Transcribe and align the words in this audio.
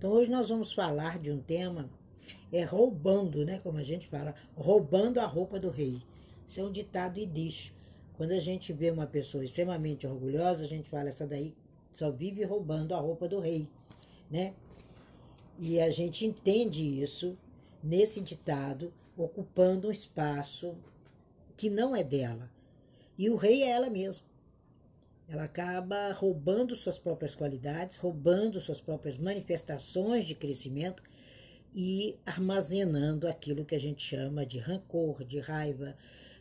Então 0.00 0.12
hoje 0.12 0.30
nós 0.30 0.48
vamos 0.48 0.72
falar 0.72 1.18
de 1.18 1.30
um 1.30 1.42
tema 1.42 1.90
é 2.50 2.64
roubando, 2.64 3.44
né, 3.44 3.60
como 3.62 3.76
a 3.76 3.82
gente 3.82 4.08
fala, 4.08 4.34
roubando 4.56 5.20
a 5.20 5.26
roupa 5.26 5.60
do 5.60 5.68
rei. 5.68 6.00
Isso 6.48 6.58
é 6.58 6.64
um 6.64 6.72
ditado 6.72 7.18
idish. 7.18 7.74
Quando 8.14 8.32
a 8.32 8.38
gente 8.38 8.72
vê 8.72 8.90
uma 8.90 9.06
pessoa 9.06 9.44
extremamente 9.44 10.06
orgulhosa, 10.06 10.64
a 10.64 10.66
gente 10.66 10.88
fala 10.88 11.10
essa 11.10 11.26
daí 11.26 11.54
só 11.92 12.10
vive 12.10 12.42
roubando 12.44 12.94
a 12.94 12.98
roupa 12.98 13.28
do 13.28 13.40
rei, 13.40 13.68
né? 14.30 14.54
E 15.58 15.78
a 15.78 15.90
gente 15.90 16.24
entende 16.24 16.82
isso 16.82 17.36
nesse 17.84 18.22
ditado, 18.22 18.94
ocupando 19.18 19.88
um 19.88 19.90
espaço 19.90 20.78
que 21.58 21.68
não 21.68 21.94
é 21.94 22.02
dela. 22.02 22.50
E 23.18 23.28
o 23.28 23.36
rei 23.36 23.64
é 23.64 23.68
ela 23.68 23.90
mesma. 23.90 24.24
Ela 25.30 25.44
acaba 25.44 26.10
roubando 26.10 26.74
suas 26.74 26.98
próprias 26.98 27.36
qualidades, 27.36 27.96
roubando 27.96 28.60
suas 28.60 28.80
próprias 28.80 29.16
manifestações 29.16 30.26
de 30.26 30.34
crescimento 30.34 31.04
e 31.72 32.18
armazenando 32.26 33.28
aquilo 33.28 33.64
que 33.64 33.76
a 33.76 33.78
gente 33.78 34.02
chama 34.02 34.44
de 34.44 34.58
rancor, 34.58 35.24
de 35.24 35.38
raiva, 35.38 35.96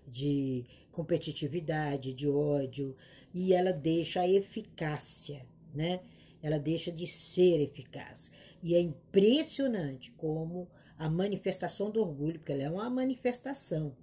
de 0.07 0.65
competitividade, 0.91 2.15
de 2.15 2.27
ódio, 2.27 2.97
e 3.31 3.53
ela 3.53 3.71
deixa 3.71 4.21
a 4.21 4.27
eficácia, 4.27 5.45
né? 5.71 5.99
Ela 6.41 6.57
deixa 6.57 6.91
de 6.91 7.05
ser 7.05 7.61
eficaz. 7.61 8.31
E 8.63 8.73
é 8.73 8.81
impressionante 8.81 10.11
como 10.13 10.67
a 10.97 11.07
manifestação 11.07 11.91
do 11.91 12.01
orgulho, 12.01 12.39
porque 12.39 12.53
ela 12.53 12.63
é 12.63 12.69
uma 12.71 12.89
manifestação, 12.89 13.95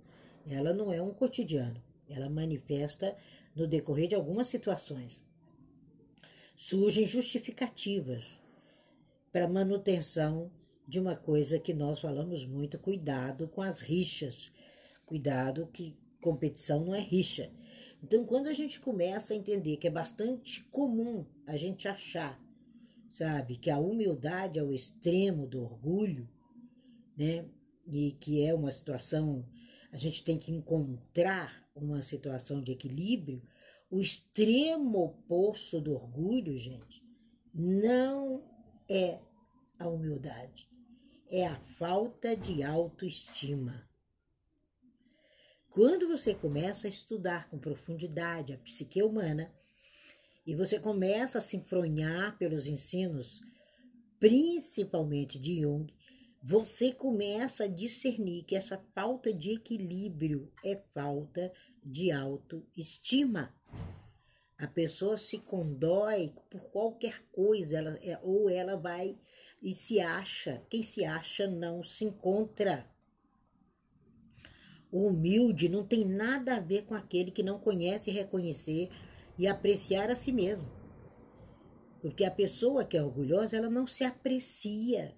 ela 0.49 0.73
não 0.73 0.93
é 0.93 1.03
um 1.03 1.13
cotidiano, 1.13 1.83
ela 2.09 2.31
manifesta 2.31 3.17
no 3.57 3.67
decorrer 3.67 4.09
de 4.09 4.15
algumas 4.15 4.47
situações. 4.47 5.25
Surgem 6.55 7.07
justificativas 7.07 8.41
para 9.33 9.49
manutenção 9.49 10.51
de 10.87 11.01
uma 11.01 11.17
coisa 11.17 11.59
que 11.59 11.75
nós 11.75 11.99
falamos 11.99 12.47
muito: 12.47 12.79
cuidado 12.79 13.49
com 13.49 13.63
as 13.63 13.81
rixas, 13.81 14.53
cuidado 15.05 15.67
que 15.73 15.97
competição 16.21 16.85
não 16.85 16.95
é 16.95 17.01
rixa. 17.01 17.51
Então, 18.03 18.25
quando 18.25 18.49
a 18.49 18.53
gente 18.53 18.81
começa 18.81 19.33
a 19.33 19.37
entender 19.37 19.77
que 19.79 19.87
é 19.87 19.91
bastante 19.91 20.63
comum 20.65 21.25
a 21.47 21.57
gente 21.57 21.89
achar, 21.89 22.41
sabe, 23.11 23.57
que 23.57 23.71
a 23.71 23.79
humildade 23.79 24.59
é 24.59 24.63
o 24.63 24.73
extremo 24.73 25.47
do 25.47 25.63
orgulho, 25.63 26.29
né, 27.17 27.45
e 27.87 28.13
que 28.13 28.45
é 28.45 28.55
uma 28.55 28.71
situação 28.71 29.45
a 29.97 29.99
gente 29.99 30.23
tem 30.23 30.37
que 30.37 30.53
encontrar 30.53 31.67
uma 31.75 32.03
situação 32.03 32.63
de 32.63 32.71
equilíbrio. 32.71 33.43
O 33.91 33.99
extremo 33.99 35.03
oposto 35.03 35.81
do 35.81 35.95
orgulho, 35.95 36.55
gente, 36.59 37.03
não 37.55 38.45
é 38.91 39.19
a 39.79 39.89
humildade, 39.89 40.69
é 41.31 41.47
a 41.47 41.55
falta 41.55 42.37
de 42.37 42.63
autoestima. 42.63 43.89
Quando 45.71 46.07
você 46.09 46.35
começa 46.35 46.87
a 46.87 46.91
estudar 46.91 47.49
com 47.49 47.59
profundidade 47.59 48.53
a 48.53 48.59
psique 48.59 49.03
humana 49.03 49.51
e 50.47 50.55
você 50.55 50.79
começa 50.79 51.39
a 51.39 51.41
se 51.41 51.57
enfronhar 51.57 52.37
pelos 52.37 52.67
ensinos, 52.67 53.41
principalmente 54.21 55.39
de 55.39 55.63
Jung, 55.63 55.91
você 56.49 56.93
começa 56.93 57.65
a 57.65 57.67
discernir 57.67 58.45
que 58.45 58.55
essa 58.55 58.81
falta 58.95 59.35
de 59.35 59.55
equilíbrio 59.55 60.49
é 60.65 60.77
falta 60.95 61.53
de 61.85 62.13
autoestima. 62.13 63.53
A 64.57 64.69
pessoa 64.69 65.19
se 65.19 65.39
condói 65.39 66.33
por 66.49 66.71
qualquer 66.71 67.21
coisa, 67.33 67.79
ela, 67.79 67.99
é, 68.01 68.17
ou 68.23 68.49
ela 68.49 68.77
vai 68.77 69.19
e 69.61 69.75
se 69.75 69.99
acha. 69.99 70.63
Quem 70.71 70.85
se 70.85 71.05
acha 71.05 71.49
não 71.49 71.83
se 71.83 72.05
encontra. 72.05 72.89
O 74.93 75.09
humilde 75.09 75.69
não 75.69 75.85
tem 75.85 76.05
nada 76.05 76.55
a 76.55 76.61
ver 76.61 76.85
com 76.85 76.95
aquele 76.95 77.33
que 77.33 77.43
não 77.43 77.59
conhece 77.59 78.13
reconhecer 78.13 78.89
e 79.37 79.49
apreciar 79.49 80.11
a 80.11 80.15
si 80.15 80.31
mesmo. 80.31 80.71
Porque 82.01 82.25
a 82.25 82.31
pessoa 82.31 82.85
que 82.85 82.97
é 82.97 83.03
orgulhosa, 83.03 83.57
ela 83.57 83.69
não 83.69 83.85
se 83.85 84.05
aprecia 84.05 85.13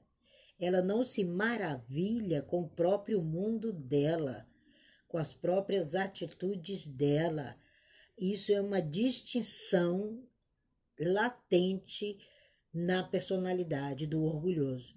ela 0.59 0.83
não 0.83 1.05
se 1.05 1.25
maravilha 1.25 2.43
com 2.43 2.63
o 2.63 2.69
próprio 2.69 3.23
mundo 3.23 3.73
dela, 3.73 4.47
com 5.07 5.17
as 5.17 5.33
próprias 5.33 5.95
atitudes 5.95 6.89
dela. 6.89 7.57
Isso 8.19 8.53
é 8.53 8.61
uma 8.61 8.83
distinção 8.83 10.27
latente 10.99 12.19
na 12.75 13.05
personalidade 13.05 14.07
do 14.07 14.23
orgulhoso. 14.23 14.97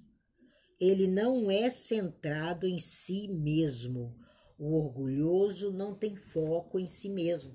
Ele 0.79 1.05
não 1.05 1.51
é 1.51 1.69
centrado 1.69 2.65
em 2.65 2.79
si 2.79 3.27
mesmo. 3.27 4.15
O 4.57 4.75
orgulhoso 4.75 5.71
não 5.71 5.93
tem 5.93 6.15
foco 6.15 6.79
em 6.79 6.87
si 6.87 7.07
mesmo. 7.07 7.53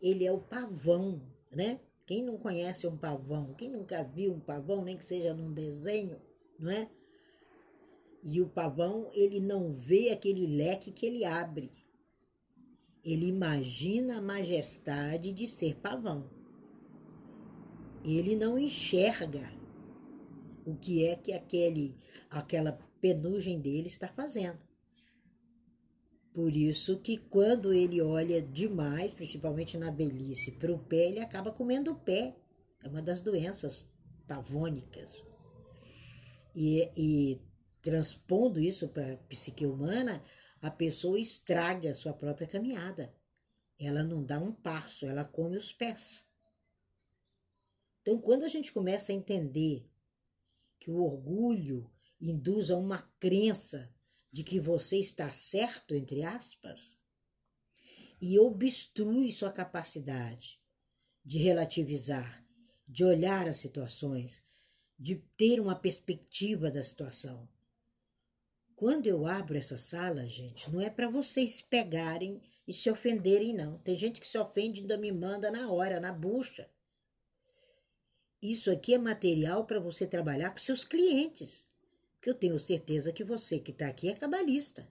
Ele 0.00 0.24
é 0.24 0.30
o 0.30 0.40
pavão, 0.40 1.20
né? 1.50 1.80
Quem 2.06 2.22
não 2.22 2.38
conhece 2.38 2.86
um 2.86 2.96
pavão? 2.96 3.54
Quem 3.54 3.70
nunca 3.72 4.04
viu 4.04 4.32
um 4.32 4.38
pavão, 4.38 4.84
nem 4.84 4.96
que 4.96 5.04
seja 5.04 5.34
num 5.34 5.52
desenho? 5.52 6.20
Não 6.58 6.70
é? 6.70 6.88
E 8.22 8.40
o 8.40 8.48
pavão, 8.48 9.10
ele 9.14 9.40
não 9.40 9.72
vê 9.72 10.10
aquele 10.10 10.46
leque 10.46 10.90
que 10.90 11.06
ele 11.06 11.24
abre. 11.24 11.70
Ele 13.04 13.26
imagina 13.26 14.18
a 14.18 14.22
majestade 14.22 15.32
de 15.32 15.46
ser 15.46 15.76
pavão. 15.76 16.28
Ele 18.04 18.34
não 18.34 18.58
enxerga 18.58 19.48
o 20.64 20.74
que 20.74 21.04
é 21.04 21.14
que 21.14 21.32
aquele, 21.32 21.96
aquela 22.28 22.72
penugem 23.00 23.60
dele 23.60 23.86
está 23.86 24.08
fazendo. 24.08 24.58
Por 26.34 26.54
isso 26.54 26.98
que 26.98 27.16
quando 27.16 27.72
ele 27.72 28.02
olha 28.02 28.42
demais, 28.42 29.12
principalmente 29.12 29.78
na 29.78 29.90
velhice, 29.90 30.50
para 30.50 30.72
o 30.72 30.78
pé, 30.78 31.08
ele 31.08 31.20
acaba 31.20 31.52
comendo 31.52 31.92
o 31.92 31.98
pé. 31.98 32.36
É 32.82 32.88
uma 32.88 33.00
das 33.00 33.20
doenças 33.20 33.88
pavônicas 34.26 35.24
e, 36.56 36.90
e 36.96 37.42
transpondo 37.82 38.58
isso 38.58 38.88
para 38.88 39.12
a 39.12 39.16
psique 39.18 39.66
humana, 39.66 40.24
a 40.62 40.70
pessoa 40.70 41.20
estraga 41.20 41.90
a 41.90 41.94
sua 41.94 42.14
própria 42.14 42.48
caminhada. 42.48 43.14
Ela 43.78 44.02
não 44.02 44.24
dá 44.24 44.40
um 44.40 44.52
passo, 44.52 45.04
ela 45.04 45.26
come 45.26 45.58
os 45.58 45.70
pés. 45.70 46.26
Então, 48.00 48.18
quando 48.18 48.44
a 48.44 48.48
gente 48.48 48.72
começa 48.72 49.12
a 49.12 49.14
entender 49.14 49.86
que 50.80 50.90
o 50.90 51.02
orgulho 51.02 51.90
induz 52.18 52.70
a 52.70 52.76
uma 52.76 53.02
crença 53.20 53.92
de 54.32 54.42
que 54.42 54.58
você 54.58 54.96
está 54.96 55.28
certo, 55.28 55.94
entre 55.94 56.22
aspas, 56.22 56.96
e 58.20 58.38
obstrui 58.38 59.30
sua 59.30 59.52
capacidade 59.52 60.58
de 61.22 61.38
relativizar, 61.38 62.42
de 62.88 63.04
olhar 63.04 63.46
as 63.46 63.58
situações, 63.58 64.42
de 64.98 65.16
ter 65.36 65.60
uma 65.60 65.74
perspectiva 65.74 66.70
da 66.70 66.82
situação. 66.82 67.48
Quando 68.74 69.06
eu 69.06 69.26
abro 69.26 69.56
essa 69.56 69.78
sala, 69.78 70.26
gente, 70.26 70.70
não 70.70 70.80
é 70.80 70.90
para 70.90 71.08
vocês 71.08 71.62
pegarem 71.62 72.42
e 72.66 72.74
se 72.74 72.90
ofenderem, 72.90 73.54
não. 73.54 73.78
Tem 73.78 73.96
gente 73.96 74.20
que 74.20 74.26
se 74.26 74.38
ofende 74.38 74.80
e 74.80 74.82
ainda 74.82 74.98
me 74.98 75.12
manda 75.12 75.50
na 75.50 75.70
hora, 75.70 76.00
na 76.00 76.12
bucha. 76.12 76.68
Isso 78.42 78.70
aqui 78.70 78.94
é 78.94 78.98
material 78.98 79.64
para 79.64 79.80
você 79.80 80.06
trabalhar 80.06 80.50
com 80.50 80.58
seus 80.58 80.84
clientes. 80.84 81.64
Que 82.20 82.28
eu 82.28 82.34
tenho 82.34 82.58
certeza 82.58 83.12
que 83.12 83.24
você 83.24 83.58
que 83.58 83.70
está 83.70 83.86
aqui 83.86 84.08
é 84.08 84.14
cabalista. 84.14 84.86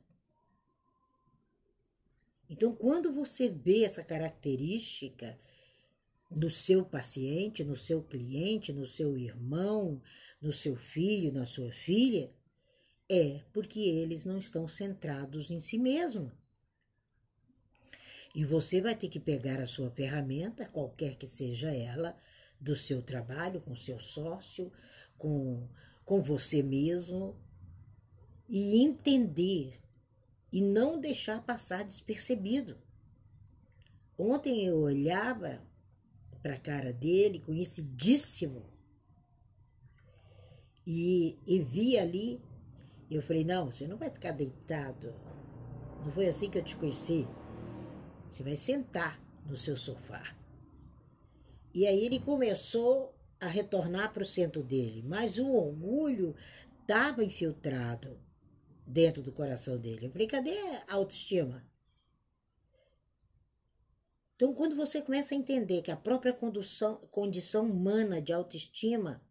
Então, 2.49 2.75
quando 2.75 3.11
você 3.11 3.49
vê 3.49 3.83
essa 3.83 4.03
característica 4.03 5.37
no 6.29 6.49
seu 6.49 6.83
paciente, 6.83 7.63
no 7.63 7.75
seu 7.75 8.03
cliente, 8.03 8.73
no 8.73 8.85
seu 8.85 9.17
irmão, 9.17 10.01
no 10.41 10.51
seu 10.51 10.75
filho, 10.75 11.31
na 11.31 11.45
sua 11.45 11.71
filha, 11.71 12.31
é 13.09 13.41
porque 13.53 13.79
eles 13.79 14.25
não 14.25 14.37
estão 14.37 14.67
centrados 14.67 15.51
em 15.51 15.59
si 15.59 15.77
mesmo. 15.77 16.31
E 18.33 18.43
você 18.43 18.81
vai 18.81 18.95
ter 18.95 19.07
que 19.07 19.19
pegar 19.19 19.61
a 19.61 19.67
sua 19.67 19.89
ferramenta, 19.91 20.67
qualquer 20.67 21.15
que 21.15 21.27
seja 21.27 21.73
ela, 21.73 22.17
do 22.59 22.75
seu 22.75 23.01
trabalho, 23.01 23.61
com 23.61 23.75
seu 23.75 23.99
sócio, 23.99 24.71
com, 25.17 25.69
com 26.03 26.21
você 26.21 26.61
mesmo, 26.61 27.37
e 28.49 28.83
entender 28.83 29.79
e 30.51 30.61
não 30.61 30.99
deixar 30.99 31.43
passar 31.45 31.83
despercebido. 31.83 32.77
Ontem 34.17 34.65
eu 34.65 34.77
olhava 34.77 35.61
para 36.45 36.53
a 36.53 36.59
cara 36.59 36.93
dele, 36.93 37.39
conhecidíssimo. 37.39 38.61
E, 40.85 41.39
e 41.47 41.59
vi 41.59 41.97
ali, 41.97 42.39
eu 43.09 43.23
falei, 43.23 43.43
não, 43.43 43.71
você 43.71 43.87
não 43.87 43.97
vai 43.97 44.11
ficar 44.11 44.31
deitado. 44.31 45.11
Não 46.05 46.11
foi 46.11 46.27
assim 46.27 46.47
que 46.47 46.59
eu 46.59 46.63
te 46.63 46.75
conheci. 46.75 47.27
Você 48.29 48.43
vai 48.43 48.55
sentar 48.55 49.19
no 49.43 49.57
seu 49.57 49.75
sofá. 49.75 50.37
E 51.73 51.87
aí 51.87 52.05
ele 52.05 52.19
começou 52.19 53.17
a 53.39 53.47
retornar 53.47 54.13
para 54.13 54.21
o 54.21 54.27
centro 54.27 54.61
dele, 54.61 55.01
mas 55.01 55.39
o 55.39 55.51
orgulho 55.51 56.35
estava 56.79 57.23
infiltrado 57.23 58.19
dentro 58.85 59.23
do 59.23 59.31
coração 59.31 59.79
dele. 59.79 60.05
Eu 60.05 60.11
falei, 60.11 60.27
cadê 60.27 60.59
a 60.87 60.93
autoestima? 60.93 61.65
Então, 64.35 64.53
quando 64.53 64.75
você 64.75 65.01
começa 65.01 65.33
a 65.33 65.37
entender 65.37 65.81
que 65.81 65.91
a 65.91 65.95
própria 65.95 66.33
condução, 66.33 66.97
condição 67.09 67.65
humana 67.69 68.21
de 68.21 68.33
autoestima 68.33 69.21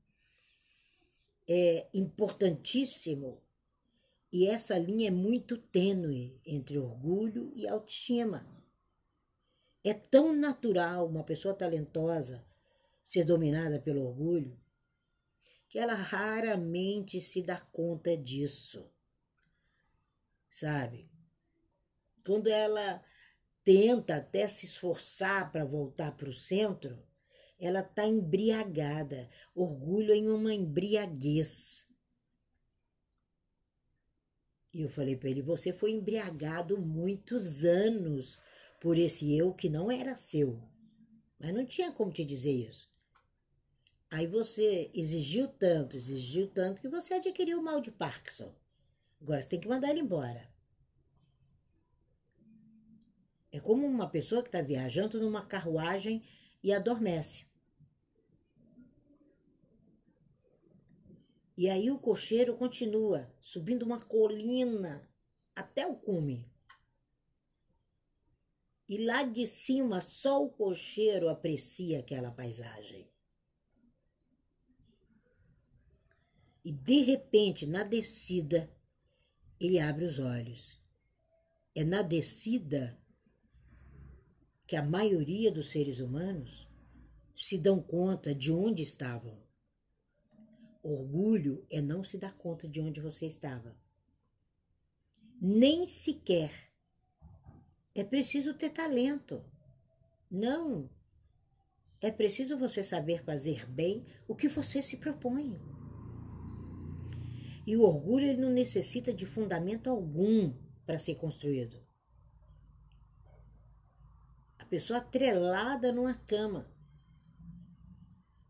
é 1.46 1.86
importantíssimo, 1.92 3.42
e 4.32 4.46
essa 4.46 4.76
linha 4.78 5.08
é 5.08 5.12
muito 5.12 5.58
tênue 5.58 6.40
entre 6.44 6.78
orgulho 6.78 7.52
e 7.54 7.68
autoestima. 7.68 8.46
É 9.84 9.92
tão 9.92 10.32
natural 10.32 11.06
uma 11.06 11.22
pessoa 11.22 11.54
talentosa 11.54 12.44
ser 13.04 13.24
dominada 13.24 13.78
pelo 13.78 14.06
orgulho 14.06 14.58
que 15.74 15.78
ela 15.80 15.94
raramente 15.94 17.20
se 17.20 17.42
dá 17.42 17.60
conta 17.60 18.16
disso. 18.16 18.88
Sabe? 20.48 21.10
Quando 22.24 22.46
ela 22.46 23.04
tenta 23.64 24.16
até 24.16 24.46
se 24.46 24.66
esforçar 24.66 25.50
para 25.50 25.64
voltar 25.64 26.16
para 26.16 26.28
o 26.28 26.32
centro, 26.32 27.02
ela 27.58 27.80
está 27.80 28.06
embriagada, 28.06 29.28
orgulho 29.54 30.12
em 30.12 30.28
uma 30.28 30.52
embriaguez. 30.52 31.88
E 34.72 34.82
eu 34.82 34.88
falei 34.88 35.16
para 35.16 35.30
ele: 35.30 35.40
você 35.40 35.72
foi 35.72 35.92
embriagado 35.92 36.78
muitos 36.78 37.64
anos 37.64 38.38
por 38.80 38.98
esse 38.98 39.34
eu 39.34 39.54
que 39.54 39.68
não 39.68 39.90
era 39.90 40.16
seu. 40.16 40.60
Mas 41.38 41.54
não 41.54 41.64
tinha 41.64 41.92
como 41.92 42.12
te 42.12 42.24
dizer 42.24 42.52
isso. 42.52 42.92
Aí 44.10 44.26
você 44.26 44.90
exigiu 44.94 45.48
tanto, 45.48 45.96
exigiu 45.96 46.48
tanto 46.48 46.80
que 46.80 46.88
você 46.88 47.14
adquiriu 47.14 47.58
o 47.58 47.62
mal 47.62 47.80
de 47.80 47.90
Parkinson. 47.90 48.54
Agora 49.20 49.40
você 49.40 49.48
tem 49.48 49.60
que 49.60 49.68
mandar 49.68 49.90
ele 49.90 50.00
embora. 50.00 50.53
É 53.54 53.60
como 53.60 53.86
uma 53.86 54.10
pessoa 54.10 54.42
que 54.42 54.48
está 54.48 54.60
viajando 54.60 55.20
numa 55.20 55.46
carruagem 55.46 56.24
e 56.60 56.72
adormece. 56.72 57.46
E 61.56 61.70
aí 61.70 61.88
o 61.88 62.00
cocheiro 62.00 62.56
continua 62.56 63.32
subindo 63.40 63.84
uma 63.84 64.00
colina 64.00 65.08
até 65.54 65.86
o 65.86 65.94
cume. 65.94 66.50
E 68.88 68.98
lá 69.04 69.22
de 69.22 69.46
cima 69.46 70.00
só 70.00 70.44
o 70.44 70.50
cocheiro 70.50 71.28
aprecia 71.28 72.00
aquela 72.00 72.32
paisagem. 72.32 73.08
E 76.64 76.72
de 76.72 77.02
repente, 77.02 77.66
na 77.66 77.84
descida, 77.84 78.68
ele 79.60 79.78
abre 79.78 80.04
os 80.04 80.18
olhos. 80.18 80.82
É 81.72 81.84
na 81.84 82.02
descida 82.02 83.00
que 84.74 84.78
a 84.78 84.82
maioria 84.82 85.52
dos 85.52 85.70
seres 85.70 86.00
humanos 86.00 86.68
se 87.32 87.56
dão 87.56 87.80
conta 87.80 88.34
de 88.34 88.50
onde 88.50 88.82
estavam. 88.82 89.38
Orgulho 90.82 91.64
é 91.70 91.80
não 91.80 92.02
se 92.02 92.18
dar 92.18 92.36
conta 92.36 92.68
de 92.68 92.80
onde 92.80 93.00
você 93.00 93.24
estava. 93.24 93.76
Nem 95.40 95.86
sequer 95.86 96.72
é 97.94 98.02
preciso 98.02 98.52
ter 98.52 98.70
talento. 98.70 99.44
Não. 100.28 100.90
É 102.00 102.10
preciso 102.10 102.58
você 102.58 102.82
saber 102.82 103.22
fazer 103.22 103.70
bem 103.70 104.04
o 104.26 104.34
que 104.34 104.48
você 104.48 104.82
se 104.82 104.96
propõe. 104.96 105.56
E 107.64 107.76
o 107.76 107.82
orgulho 107.82 108.26
ele 108.26 108.40
não 108.40 108.50
necessita 108.50 109.14
de 109.14 109.24
fundamento 109.24 109.88
algum 109.88 110.52
para 110.84 110.98
ser 110.98 111.14
construído. 111.14 111.83
Pessoa 114.74 114.98
atrelada 114.98 115.92
numa 115.92 116.16
cama, 116.16 116.68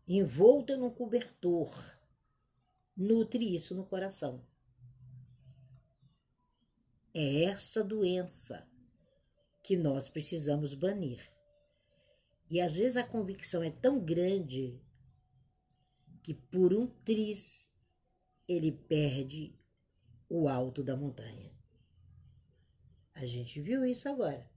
envolta 0.07 0.75
num 0.75 0.89
cobertor, 0.89 1.71
nutre 2.97 3.53
isso 3.53 3.75
no 3.75 3.85
coração. 3.85 4.43
É 7.13 7.43
essa 7.43 7.83
doença 7.83 8.67
que 9.61 9.77
nós 9.77 10.09
precisamos 10.09 10.73
banir. 10.73 11.31
E 12.49 12.59
às 12.59 12.73
vezes 12.73 12.97
a 12.97 13.03
convicção 13.03 13.61
é 13.61 13.69
tão 13.69 14.03
grande 14.03 14.81
que 16.23 16.33
por 16.33 16.73
um 16.73 16.87
triz 16.87 17.71
ele 18.47 18.71
perde 18.71 19.55
o 20.27 20.49
alto 20.49 20.83
da 20.83 20.97
montanha. 20.97 21.55
A 23.13 23.27
gente 23.27 23.61
viu 23.61 23.85
isso 23.85 24.09
agora. 24.09 24.54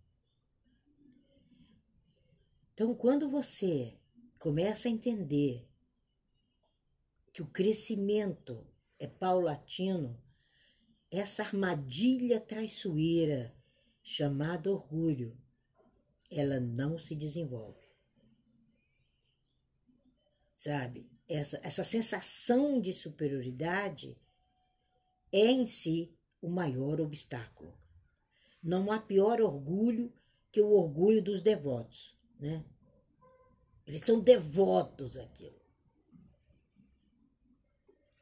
Então, 2.79 2.95
quando 2.95 3.29
você 3.29 3.99
começa 4.39 4.87
a 4.87 4.91
entender 4.93 5.69
que 7.33 7.43
o 7.43 7.47
crescimento 7.49 8.65
é 9.01 9.07
paulatino, 9.09 10.17
essa 11.11 11.43
armadilha 11.43 12.39
traiçoeira 12.39 13.53
chamada 14.01 14.71
orgulho, 14.71 15.37
ela 16.31 16.61
não 16.61 16.97
se 16.97 17.17
desenvolve. 17.17 17.85
Sabe? 20.55 21.11
essa, 21.29 21.59
essa 21.65 21.83
sensação 21.83 22.81
de 22.81 22.93
superioridade 22.93 24.17
é 25.33 25.47
em 25.47 25.67
si 25.67 26.17
o 26.41 26.49
maior 26.49 27.01
obstáculo. 27.01 27.77
Não 28.63 28.93
há 28.93 29.01
pior 29.01 29.41
orgulho 29.41 30.13
que 30.53 30.61
o 30.61 30.71
orgulho 30.71 31.21
dos 31.21 31.43
devotos, 31.43 32.17
né? 32.39 32.65
Eles 33.87 34.05
são 34.05 34.21
devotos 34.21 35.17
àquilo. 35.17 35.59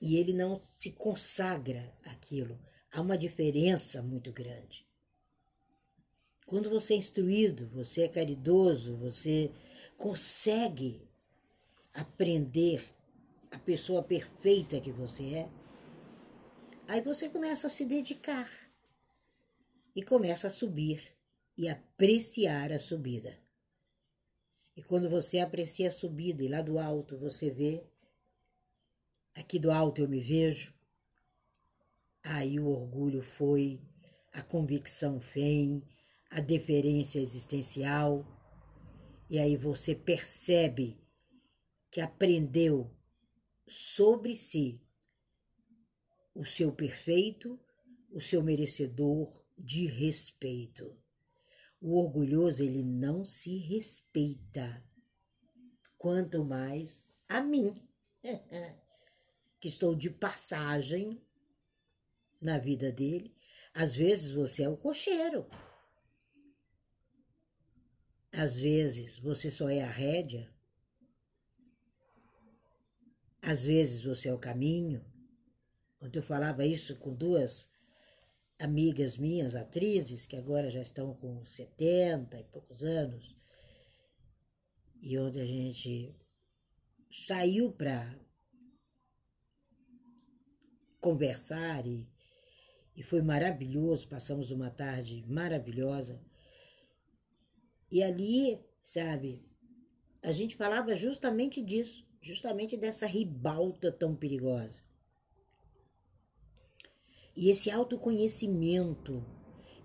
E 0.00 0.16
ele 0.16 0.32
não 0.32 0.60
se 0.62 0.92
consagra 0.92 1.92
àquilo. 2.04 2.58
Há 2.92 3.00
uma 3.00 3.18
diferença 3.18 4.02
muito 4.02 4.32
grande. 4.32 4.86
Quando 6.46 6.70
você 6.70 6.94
é 6.94 6.98
instruído, 6.98 7.68
você 7.70 8.02
é 8.02 8.08
caridoso, 8.08 8.96
você 8.96 9.52
consegue 9.96 11.02
aprender 11.92 12.84
a 13.50 13.58
pessoa 13.58 14.02
perfeita 14.02 14.80
que 14.80 14.92
você 14.92 15.34
é, 15.34 15.50
aí 16.86 17.00
você 17.00 17.28
começa 17.28 17.66
a 17.66 17.70
se 17.70 17.84
dedicar 17.84 18.48
e 19.94 20.02
começa 20.02 20.46
a 20.46 20.50
subir 20.50 21.16
e 21.56 21.68
apreciar 21.68 22.70
a 22.70 22.78
subida. 22.78 23.45
E 24.76 24.82
quando 24.82 25.08
você 25.08 25.38
aprecia 25.38 25.88
a 25.88 25.92
subida 25.92 26.42
e 26.42 26.48
lá 26.48 26.60
do 26.60 26.78
alto 26.78 27.16
você 27.16 27.50
vê, 27.50 27.82
aqui 29.34 29.58
do 29.58 29.70
alto 29.70 30.02
eu 30.02 30.08
me 30.08 30.20
vejo, 30.20 30.74
aí 32.22 32.60
o 32.60 32.68
orgulho 32.68 33.22
foi, 33.22 33.80
a 34.32 34.42
convicção 34.42 35.18
vem, 35.18 35.82
a 36.30 36.40
deferência 36.40 37.18
existencial, 37.18 38.26
e 39.30 39.38
aí 39.38 39.56
você 39.56 39.94
percebe 39.94 41.00
que 41.90 42.00
aprendeu 42.00 42.94
sobre 43.66 44.36
si 44.36 44.82
o 46.34 46.44
seu 46.44 46.70
perfeito, 46.70 47.58
o 48.10 48.20
seu 48.20 48.42
merecedor 48.42 49.42
de 49.56 49.86
respeito. 49.86 50.94
O 51.80 51.98
orgulhoso, 51.98 52.62
ele 52.62 52.82
não 52.82 53.24
se 53.24 53.58
respeita, 53.58 54.82
quanto 55.98 56.44
mais 56.44 57.08
a 57.28 57.40
mim, 57.40 57.74
que 59.60 59.68
estou 59.68 59.94
de 59.94 60.10
passagem 60.10 61.22
na 62.40 62.58
vida 62.58 62.90
dele. 62.90 63.34
Às 63.74 63.94
vezes 63.94 64.30
você 64.30 64.62
é 64.62 64.68
o 64.68 64.76
cocheiro. 64.76 65.46
Às 68.32 68.56
vezes 68.56 69.18
você 69.18 69.50
só 69.50 69.68
é 69.68 69.82
a 69.82 69.90
rédea. 69.90 70.52
Às 73.42 73.64
vezes 73.64 74.02
você 74.02 74.28
é 74.28 74.34
o 74.34 74.38
caminho. 74.38 75.04
Quando 75.98 76.16
eu 76.16 76.22
falava 76.22 76.66
isso 76.66 76.96
com 76.96 77.14
duas 77.14 77.68
amigas 78.58 79.18
minhas, 79.18 79.54
atrizes, 79.54 80.26
que 80.26 80.36
agora 80.36 80.70
já 80.70 80.80
estão 80.80 81.14
com 81.14 81.44
70 81.44 82.38
e 82.38 82.44
poucos 82.44 82.82
anos, 82.82 83.36
e 85.02 85.18
onde 85.18 85.40
a 85.40 85.46
gente 85.46 86.14
saiu 87.10 87.72
para 87.72 88.18
conversar 91.00 91.86
e, 91.86 92.08
e 92.96 93.02
foi 93.02 93.22
maravilhoso, 93.22 94.08
passamos 94.08 94.50
uma 94.50 94.70
tarde 94.70 95.24
maravilhosa. 95.28 96.20
E 97.90 98.02
ali, 98.02 98.58
sabe, 98.82 99.44
a 100.22 100.32
gente 100.32 100.56
falava 100.56 100.94
justamente 100.94 101.62
disso 101.62 102.06
justamente 102.26 102.76
dessa 102.76 103.06
ribalta 103.06 103.92
tão 103.92 104.16
perigosa. 104.16 104.82
E 107.36 107.50
esse 107.50 107.70
autoconhecimento, 107.70 109.22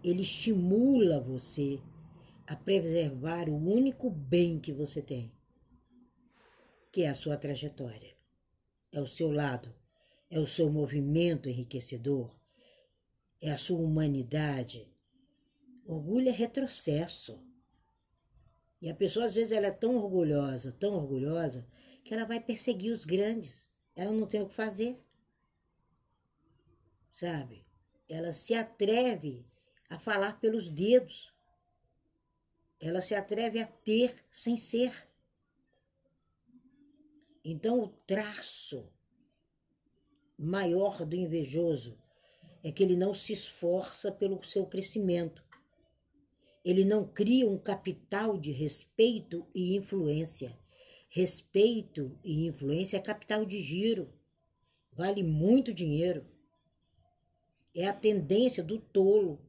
ele 0.02 0.22
estimula 0.22 1.20
você 1.20 1.82
a 2.48 2.56
preservar 2.56 3.50
o 3.50 3.56
único 3.56 4.10
bem 4.10 4.58
que 4.58 4.72
você 4.72 5.02
tem, 5.02 5.32
que 6.92 7.04
é 7.04 7.10
a 7.10 7.16
sua 7.16 7.36
trajetória, 7.36 8.16
é 8.92 9.02
o 9.02 9.08
seu 9.08 9.32
lado, 9.32 9.76
é 10.30 10.40
o 10.40 10.46
seu 10.46 10.72
movimento 10.72 11.50
enriquecedor, 11.50 12.34
é 13.42 13.52
a 13.52 13.58
sua 13.58 13.80
humanidade. 13.80 14.90
Orgulho 15.86 16.30
é 16.30 16.32
retrocesso. 16.32 17.44
E 18.82 18.90
a 18.90 18.96
pessoa, 18.96 19.26
às 19.26 19.34
vezes, 19.34 19.52
ela 19.52 19.68
é 19.68 19.72
tão 19.72 19.98
orgulhosa, 19.98 20.72
tão 20.72 20.94
orgulhosa, 20.96 21.68
que 22.04 22.14
ela 22.14 22.24
vai 22.24 22.40
perseguir 22.40 22.94
os 22.94 23.04
grandes. 23.04 23.70
Ela 23.94 24.12
não 24.12 24.26
tem 24.26 24.42
o 24.42 24.48
que 24.48 24.56
fazer. 24.56 24.98
Sabe? 27.14 27.66
Ela 28.08 28.34
se 28.34 28.54
atreve 28.54 29.46
a 29.90 30.00
falar 30.00 30.40
pelos 30.40 30.70
dedos. 30.70 31.34
Ela 32.80 33.02
se 33.02 33.14
atreve 33.14 33.60
a 33.60 33.68
ter 33.68 34.24
sem 34.32 34.58
ser. 34.58 35.08
Então, 37.44 37.80
o 37.80 37.88
traço 37.88 38.92
maior 40.38 41.06
do 41.06 41.16
invejoso 41.16 41.98
é 42.64 42.72
que 42.72 42.84
ele 42.84 42.96
não 42.96 43.14
se 43.14 43.34
esforça 43.34 44.12
pelo 44.12 44.44
seu 44.44 44.66
crescimento. 44.66 45.44
Ele 46.64 46.86
não 46.86 47.08
cria 47.08 47.48
um 47.48 47.58
capital 47.58 48.38
de 48.38 48.52
respeito 48.52 49.48
e 49.54 49.76
influência. 49.76 50.58
Respeito 51.10 52.18
e 52.24 52.46
influência 52.46 52.98
é 52.98 53.02
capital 53.02 53.46
de 53.46 53.60
giro. 53.60 54.14
Vale 54.94 55.24
muito 55.24 55.74
dinheiro. 55.74 56.26
É 57.74 57.88
a 57.88 57.94
tendência 57.94 58.64
do 58.64 58.80
tolo 58.80 59.40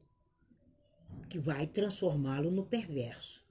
que 1.29 1.39
vai 1.39 1.67
transformá-lo 1.67 2.51
no 2.51 2.65
perverso. 2.65 3.43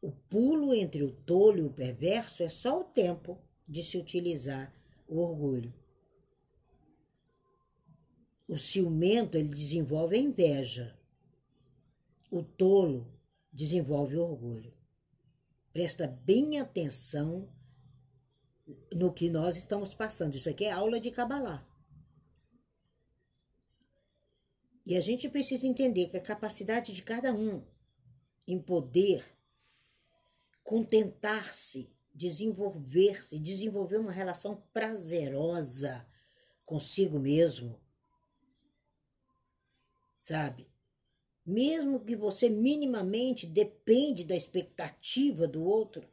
O 0.00 0.10
pulo 0.10 0.74
entre 0.74 1.02
o 1.02 1.12
tolo 1.12 1.58
e 1.58 1.62
o 1.62 1.72
perverso 1.72 2.42
é 2.42 2.48
só 2.48 2.80
o 2.80 2.84
tempo 2.84 3.38
de 3.68 3.82
se 3.82 3.98
utilizar 3.98 4.72
o 5.08 5.18
orgulho. 5.18 5.72
O 8.48 8.56
ciumento 8.56 9.36
ele 9.36 9.48
desenvolve 9.48 10.16
a 10.16 10.20
inveja. 10.20 10.96
O 12.30 12.42
tolo 12.42 13.06
desenvolve 13.52 14.16
o 14.16 14.22
orgulho. 14.22 14.72
Presta 15.72 16.06
bem 16.06 16.58
atenção 16.60 17.48
no 18.92 19.12
que 19.12 19.28
nós 19.28 19.56
estamos 19.56 19.92
passando. 19.94 20.36
Isso 20.36 20.48
aqui 20.48 20.64
é 20.64 20.72
aula 20.72 21.00
de 21.00 21.10
Kabbalah. 21.10 21.66
E 24.86 24.96
a 24.96 25.00
gente 25.00 25.28
precisa 25.28 25.66
entender 25.66 26.06
que 26.06 26.16
a 26.16 26.22
capacidade 26.22 26.92
de 26.92 27.02
cada 27.02 27.34
um 27.34 27.66
em 28.46 28.62
poder 28.62 29.24
contentar-se, 30.62 31.90
desenvolver-se, 32.14 33.36
desenvolver 33.40 33.98
uma 33.98 34.12
relação 34.12 34.62
prazerosa 34.72 36.08
consigo 36.64 37.18
mesmo, 37.18 37.80
sabe? 40.22 40.68
Mesmo 41.44 42.04
que 42.04 42.14
você 42.14 42.48
minimamente 42.48 43.44
depende 43.44 44.24
da 44.24 44.36
expectativa 44.36 45.48
do 45.48 45.64
outro, 45.64 46.08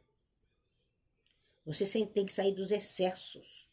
você 1.64 1.84
tem 2.06 2.26
que 2.26 2.32
sair 2.32 2.54
dos 2.54 2.72
excessos. 2.72 3.68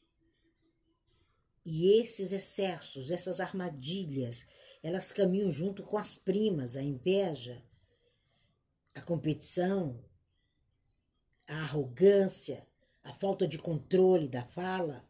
E 1.64 2.00
esses 2.00 2.32
excessos, 2.32 3.12
essas 3.12 3.40
armadilhas, 3.40 4.48
elas 4.84 5.12
caminham 5.12 5.52
junto 5.52 5.84
com 5.84 5.98
as 5.98 6.16
primas, 6.16 6.76
a 6.76 6.82
inveja, 6.82 7.64
a 8.96 9.02
competição, 9.02 10.04
a 11.48 11.56
arrogância, 11.62 12.68
a 13.04 13.14
falta 13.14 13.48
de 13.48 13.58
controle 13.58 14.28
da 14.28 14.44
fala 14.44 15.08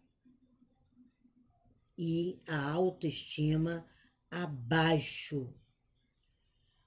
e 1.97 2.39
a 2.47 2.71
autoestima 2.71 3.87
abaixo, 4.29 5.53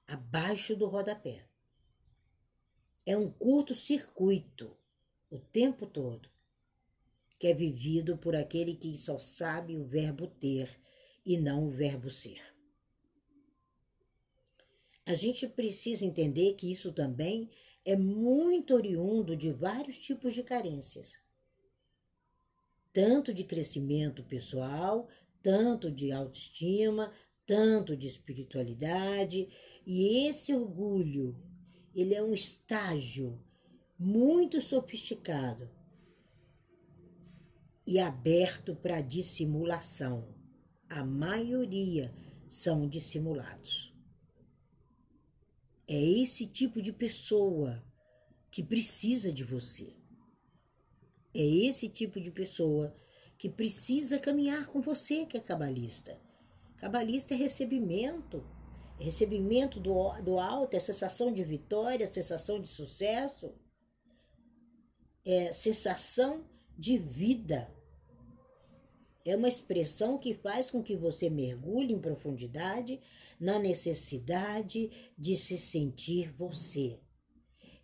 abaixo 0.07 0.77
do 0.77 0.87
rodapé. 0.87 1.47
É 3.07 3.17
um 3.17 3.31
curto-circuito 3.31 4.77
o 5.31 5.39
tempo 5.39 5.87
todo, 5.87 6.31
que 7.39 7.49
é 7.49 7.55
vivido 7.55 8.17
por 8.17 8.37
aquele 8.37 8.75
que 8.75 8.97
só 8.97 9.19
sabe 9.19 9.77
o 9.77 9.85
verbo 9.85 10.27
ter 10.27 10.81
e 11.25 11.37
não 11.37 11.67
o 11.67 11.71
verbo 11.71 12.11
ser. 12.11 12.54
A 15.07 15.15
gente 15.15 15.47
precisa 15.47 16.05
entender 16.05 16.55
que 16.55 16.73
isso 16.73 16.91
também 16.91 17.51
é 17.85 17.95
muito 17.95 18.75
oriundo 18.75 19.37
de 19.37 19.53
vários 19.53 19.99
tipos 19.99 20.33
de 20.33 20.43
carências, 20.43 21.21
tanto 22.93 23.35
de 23.35 23.45
crescimento 23.45 24.25
pessoal, 24.25 25.07
tanto 25.43 25.91
de 25.91 26.11
autoestima, 26.11 27.13
tanto 27.47 27.95
de 27.95 28.07
espiritualidade, 28.07 29.49
e 29.87 30.27
esse 30.27 30.55
orgulho, 30.55 31.37
ele 31.95 32.15
é 32.15 32.23
um 32.23 32.33
estágio 32.33 33.39
muito 33.99 34.59
sofisticado 34.61 35.71
e 37.87 37.99
aberto 37.99 38.75
para 38.75 39.03
dissimulação. 39.03 40.35
A 40.89 41.05
maioria 41.05 42.15
são 42.49 42.89
dissimulados. 42.89 43.94
É 45.87 46.01
esse 46.01 46.47
tipo 46.47 46.81
de 46.81 46.93
pessoa 46.93 47.83
que 48.51 48.63
precisa 48.63 49.33
de 49.33 49.45
você. 49.45 49.95
É 51.35 51.43
esse 51.43 51.89
tipo 51.89 52.21
de 52.21 52.31
pessoa 52.31 52.97
que 53.37 53.49
precisa 53.49 54.19
caminhar 54.19 54.67
com 54.69 54.81
você, 54.81 55.27
que 55.27 55.37
é 55.37 55.41
cabalista. 55.41 56.19
Cabalista 56.77 57.35
é 57.35 57.37
recebimento, 57.37 58.47
é 58.99 59.05
recebimento 59.05 59.81
do, 59.81 60.11
do 60.23 60.39
alto, 60.39 60.77
é 60.77 60.79
sensação 60.79 61.33
de 61.33 61.43
vitória, 61.45 62.11
sensação 62.13 62.61
de 62.61 62.69
sucesso, 62.69 63.55
é 65.25 65.53
sensação 65.53 66.49
de 66.79 66.97
vida. 66.97 67.73
É 69.25 69.35
uma 69.37 69.49
expressão 69.49 70.19
que 70.19 70.35
faz 70.35 70.71
com 70.71 70.83
que 70.83 70.97
você 70.97 71.31
mergulhe 71.31 71.95
em 71.95 72.01
profundidade 72.01 73.01
na 73.41 73.59
necessidade 73.59 75.13
de 75.17 75.37
se 75.37 75.57
sentir 75.57 76.31
você. 76.33 77.01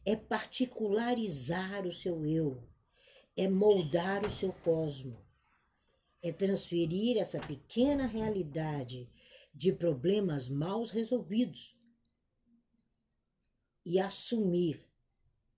É 0.05 0.17
particularizar 0.17 1.87
o 1.87 1.93
seu 1.93 2.27
eu, 2.27 2.63
é 3.37 3.49
moldar 3.49 4.25
o 4.27 4.31
seu 4.31 4.53
cosmo 4.53 5.31
é 6.23 6.33
transferir 6.33 7.17
essa 7.17 7.41
pequena 7.41 8.07
realidade 8.07 9.11
de 9.55 9.73
problemas 9.73 10.49
mal 10.49 10.85
resolvidos 10.85 11.77
e 13.85 13.99
assumir 13.99 14.85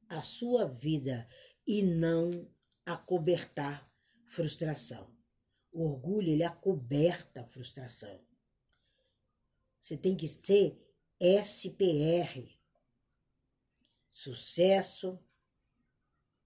a 0.09 0.23
sua 0.23 0.67
vida 0.67 1.29
e 1.67 1.83
não 1.83 2.49
acobertar 2.87 3.91
frustração. 4.27 5.12
O 5.73 5.85
orgulho, 5.85 6.29
ele 6.29 6.45
acoberta 6.45 7.41
a 7.41 7.47
frustração. 7.47 8.21
Você 9.81 9.97
tem 9.97 10.15
que 10.15 10.29
ser 10.29 10.79
SPR. 11.19 12.47
Sucesso, 14.13 15.19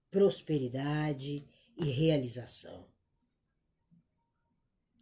prosperidade 0.09 1.45
e 1.75 1.85
realização. 1.85 2.89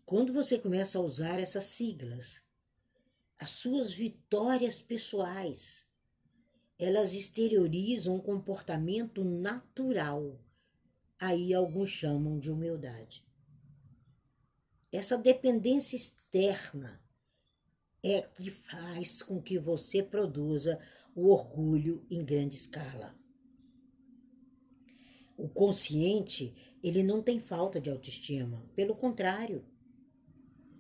Quando 0.06 0.34
você 0.34 0.60
começa 0.60 0.98
a 0.98 1.02
usar 1.02 1.40
essas 1.40 1.66
siglas, 1.66 2.44
as 3.40 3.52
suas 3.52 3.94
vitórias 3.94 4.82
pessoais, 4.82 5.88
elas 6.78 7.14
exteriorizam 7.14 8.16
um 8.16 8.22
comportamento 8.22 9.24
natural. 9.24 10.40
Aí 11.20 11.54
alguns 11.54 11.90
chamam 11.90 12.38
de 12.38 12.52
humildade. 12.52 13.25
Essa 14.96 15.18
dependência 15.18 15.98
externa 15.98 17.02
é 18.02 18.22
que 18.22 18.50
faz 18.50 19.22
com 19.22 19.42
que 19.42 19.60
você 19.60 20.02
produza 20.02 20.80
o 21.14 21.28
orgulho 21.28 22.08
em 22.10 22.24
grande 22.24 22.56
escala. 22.56 23.14
O 25.36 25.50
consciente, 25.50 26.56
ele 26.82 27.04
não 27.04 27.22
tem 27.22 27.42
falta 27.42 27.82
de 27.82 27.90
autoestima, 27.90 28.66
pelo 28.74 28.96
contrário, 28.96 29.66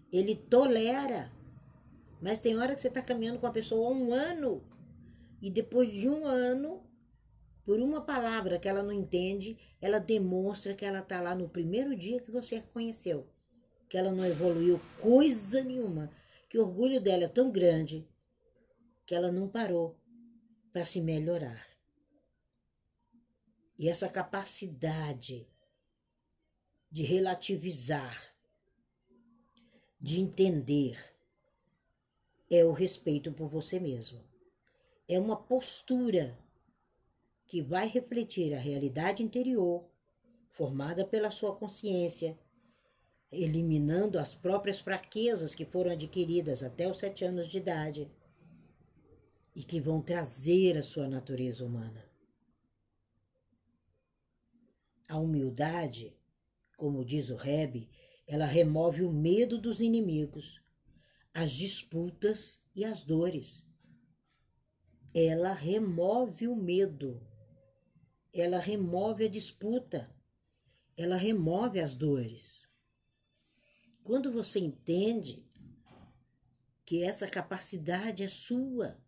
ele 0.10 0.34
tolera. 0.34 1.30
Mas 2.22 2.40
tem 2.40 2.56
hora 2.56 2.74
que 2.74 2.80
você 2.80 2.88
está 2.88 3.02
caminhando 3.02 3.40
com 3.40 3.48
a 3.48 3.52
pessoa 3.52 3.90
há 3.90 3.92
um 3.92 4.14
ano 4.14 4.64
e 5.42 5.52
depois 5.52 5.92
de 5.92 6.08
um 6.08 6.26
ano 6.26 6.90
por 7.66 7.82
uma 7.82 8.00
palavra 8.00 8.60
que 8.60 8.70
ela 8.70 8.82
não 8.82 8.94
entende, 8.94 9.58
ela 9.82 10.00
demonstra 10.00 10.74
que 10.74 10.86
ela 10.86 11.00
está 11.00 11.20
lá 11.20 11.36
no 11.36 11.50
primeiro 11.50 11.94
dia 11.98 12.22
que 12.22 12.32
você 12.32 12.56
a 12.56 12.62
conheceu, 12.62 13.28
que 13.90 13.98
ela 13.98 14.12
não 14.12 14.26
evoluiu 14.26 14.80
coisa 15.00 15.64
nenhuma, 15.64 16.12
que 16.50 16.58
o 16.58 16.64
orgulho 16.64 17.02
dela 17.02 17.26
é 17.26 17.28
tão 17.28 17.52
grande 17.52 18.08
que 19.06 19.14
ela 19.14 19.32
não 19.32 19.48
parou 19.48 19.96
para 20.72 20.84
se 20.84 21.02
melhorar. 21.02 21.66
E 23.78 23.90
essa 23.90 24.10
capacidade 24.10 25.48
de 26.90 27.04
relativizar, 27.04 28.34
de 30.00 30.20
entender, 30.20 30.98
é 32.50 32.64
o 32.64 32.72
respeito 32.72 33.32
por 33.32 33.50
você 33.50 33.80
mesmo. 33.80 34.24
É 35.08 35.20
uma 35.20 35.36
postura 35.36 36.38
que 37.46 37.62
vai 37.62 37.88
refletir 37.88 38.54
a 38.54 38.60
realidade 38.60 39.22
interior, 39.22 39.86
formada 40.50 41.06
pela 41.06 41.30
sua 41.30 41.56
consciência, 41.56 42.38
eliminando 43.32 44.18
as 44.18 44.34
próprias 44.34 44.80
fraquezas 44.80 45.54
que 45.54 45.66
foram 45.66 45.92
adquiridas 45.92 46.64
até 46.64 46.90
os 46.90 46.98
sete 46.98 47.26
anos 47.26 47.48
de 47.48 47.58
idade 47.58 48.10
e 49.56 49.64
que 49.64 49.80
vão 49.80 50.02
trazer 50.02 50.78
a 50.78 50.84
sua 50.84 51.08
natureza 51.08 51.66
humana. 51.66 52.06
A 55.08 55.18
humildade, 55.18 56.16
como 56.78 57.06
diz 57.06 57.30
o 57.30 57.36
Rebbe, 57.36 57.90
ela 58.28 58.46
remove 58.46 59.04
o 59.04 59.12
medo 59.12 59.60
dos 59.60 59.80
inimigos, 59.80 60.62
as 61.34 61.52
disputas 61.52 62.60
e 62.76 62.84
as 62.84 63.04
dores. 63.04 63.64
Ela 65.14 65.54
remove 65.54 66.48
o 66.48 66.56
medo 66.56 67.22
ela 68.36 68.60
remove 68.60 69.24
a 69.24 69.30
disputa, 69.30 70.14
ela 70.98 71.16
remove 71.16 71.80
as 71.80 71.96
dores. 71.96 72.65
Quando 74.06 74.32
você 74.32 74.60
entende 74.60 75.44
que 76.86 77.04
essa 77.04 77.28
capacidade 77.28 78.24
é 78.24 78.28
sua 78.28 79.04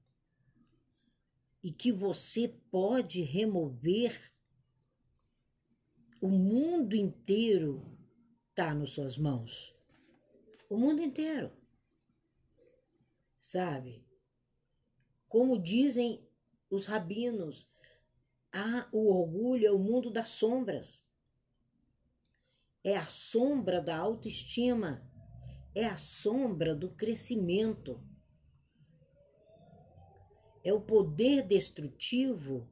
e 1.64 1.72
que 1.72 1.92
você 1.92 2.48
pode 2.72 3.22
remover, 3.22 4.34
o 6.20 6.28
mundo 6.28 6.96
inteiro 6.96 7.96
está 8.50 8.74
nas 8.74 8.90
suas 8.90 9.18
mãos. 9.18 9.76
O 10.68 10.76
mundo 10.76 11.00
inteiro. 11.00 11.56
Sabe? 13.40 14.04
Como 15.28 15.62
dizem 15.62 16.28
os 16.72 16.88
rabinos, 16.88 17.68
ah, 18.52 18.90
o 18.92 19.14
orgulho 19.14 19.68
é 19.68 19.72
o 19.72 19.78
mundo 19.78 20.10
das 20.10 20.30
sombras. 20.30 21.06
É 22.88 22.96
a 22.96 23.06
sombra 23.06 23.82
da 23.82 23.98
autoestima. 23.98 25.06
É 25.76 25.84
a 25.84 25.98
sombra 25.98 26.74
do 26.74 26.90
crescimento. 26.90 28.02
É 30.64 30.72
o 30.72 30.80
poder 30.80 31.46
destrutivo 31.46 32.66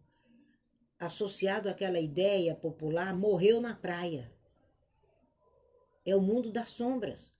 associado 0.97 1.67
àquela 1.67 1.99
ideia 1.99 2.55
popular 2.55 3.13
morreu 3.13 3.59
na 3.59 3.75
praia. 3.75 4.33
É 6.05 6.15
o 6.15 6.21
mundo 6.21 6.49
das 6.49 6.69
sombras 6.69 7.33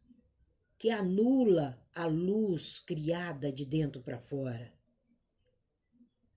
que 0.78 0.90
anula 0.90 1.82
a 1.96 2.06
luz 2.06 2.80
criada 2.80 3.54
de 3.54 3.66
dentro 3.66 4.02
para 4.02 4.20
fora. 4.20 4.74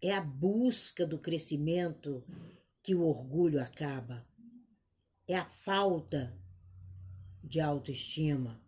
É 0.00 0.12
a 0.12 0.20
busca 0.20 1.04
do 1.04 1.18
crescimento 1.18 2.24
que 2.80 2.94
o 2.94 3.04
orgulho 3.04 3.60
acaba. 3.60 4.27
É 5.28 5.36
a 5.36 5.44
falta 5.44 6.34
de 7.44 7.60
autoestima. 7.60 8.60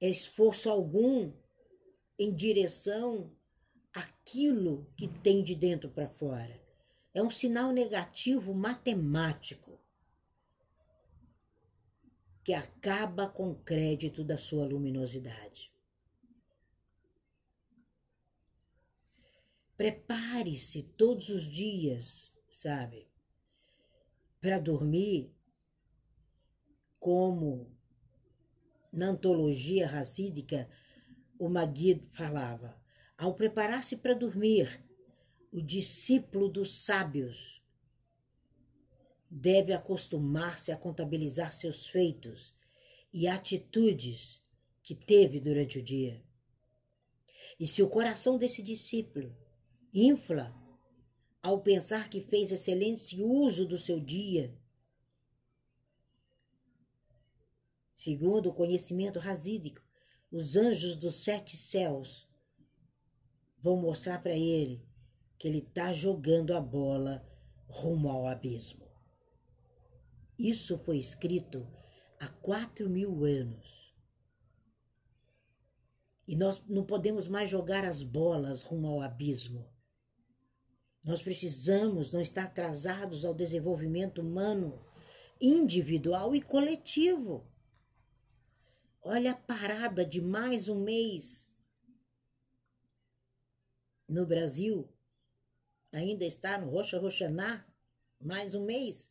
É 0.00 0.08
esforço 0.08 0.70
algum 0.70 1.32
em 2.18 2.34
direção 2.34 3.30
àquilo 3.92 4.90
que 4.96 5.06
tem 5.06 5.44
de 5.44 5.54
dentro 5.54 5.90
para 5.90 6.08
fora. 6.08 6.60
É 7.14 7.22
um 7.22 7.30
sinal 7.30 7.70
negativo 7.70 8.54
matemático 8.54 9.78
que 12.42 12.54
acaba 12.54 13.28
com 13.28 13.50
o 13.50 13.62
crédito 13.62 14.24
da 14.24 14.38
sua 14.38 14.64
luminosidade. 14.64 15.70
Prepare-se 19.76 20.82
todos 20.82 21.28
os 21.28 21.44
dias, 21.44 22.30
sabe? 22.50 23.08
Para 24.40 24.58
dormir, 24.58 25.32
como 27.02 27.66
na 28.92 29.08
antologia 29.08 29.88
racídica 29.88 30.70
o 31.36 31.48
Maguid 31.48 32.06
falava. 32.12 32.80
Ao 33.18 33.34
preparar-se 33.34 33.96
para 33.96 34.14
dormir, 34.14 34.80
o 35.52 35.60
discípulo 35.60 36.48
dos 36.48 36.84
sábios 36.84 37.60
deve 39.28 39.72
acostumar-se 39.72 40.70
a 40.70 40.76
contabilizar 40.76 41.52
seus 41.52 41.88
feitos 41.88 42.54
e 43.12 43.26
atitudes 43.26 44.40
que 44.80 44.94
teve 44.94 45.40
durante 45.40 45.80
o 45.80 45.82
dia. 45.82 46.22
E 47.58 47.66
se 47.66 47.82
o 47.82 47.88
coração 47.88 48.38
desse 48.38 48.62
discípulo 48.62 49.36
infla 49.92 50.54
ao 51.42 51.60
pensar 51.62 52.08
que 52.08 52.20
fez 52.20 52.52
excelente 52.52 53.20
uso 53.20 53.66
do 53.66 53.76
seu 53.76 53.98
dia. 53.98 54.56
Segundo 58.02 58.48
o 58.48 58.52
conhecimento 58.52 59.20
rasídico, 59.20 59.80
os 60.28 60.56
anjos 60.56 60.96
dos 60.96 61.22
sete 61.22 61.56
céus 61.56 62.28
vão 63.62 63.76
mostrar 63.76 64.20
para 64.20 64.36
ele 64.36 64.84
que 65.38 65.46
ele 65.46 65.58
está 65.58 65.92
jogando 65.92 66.52
a 66.52 66.60
bola 66.60 67.24
rumo 67.68 68.08
ao 68.10 68.26
abismo. 68.26 68.90
Isso 70.36 70.76
foi 70.78 70.98
escrito 70.98 71.64
há 72.18 72.28
quatro 72.28 72.90
mil 72.90 73.24
anos. 73.24 73.94
E 76.26 76.34
nós 76.34 76.60
não 76.66 76.84
podemos 76.84 77.28
mais 77.28 77.48
jogar 77.48 77.84
as 77.84 78.02
bolas 78.02 78.64
rumo 78.64 78.88
ao 78.88 79.00
abismo. 79.00 79.64
Nós 81.04 81.22
precisamos 81.22 82.10
não 82.10 82.20
estar 82.20 82.46
atrasados 82.46 83.24
ao 83.24 83.32
desenvolvimento 83.32 84.20
humano, 84.20 84.84
individual 85.40 86.34
e 86.34 86.42
coletivo. 86.42 87.51
Olha 89.04 89.32
a 89.32 89.36
parada 89.36 90.06
de 90.06 90.20
mais 90.20 90.68
um 90.68 90.84
mês. 90.84 91.50
No 94.08 94.24
Brasil, 94.24 94.88
ainda 95.90 96.24
está 96.24 96.56
no 96.56 96.70
Rocha 96.70 97.00
Roxaná, 97.00 97.66
mais 98.20 98.54
um 98.54 98.64
mês. 98.64 99.10